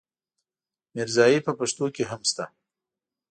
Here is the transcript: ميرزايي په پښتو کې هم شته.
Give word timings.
ميرزايي 0.93 1.39
په 1.45 1.51
پښتو 1.59 1.85
کې 1.95 2.03
هم 2.09 2.21
شته. 2.29 2.45